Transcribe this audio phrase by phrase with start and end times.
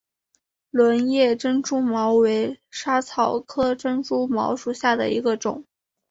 [0.71, 5.63] 轮叶珍珠茅为莎草科珍珠茅属下的一个种。